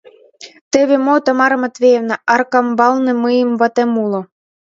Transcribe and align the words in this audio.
—Теве 0.71 0.95
мо, 1.05 1.15
Тамара 1.25 1.57
Матвеевна, 1.63 2.15
Аркамбалне 2.33 3.13
мыйын 3.23 3.51
ватем 3.59 3.91
уло. 4.03 4.21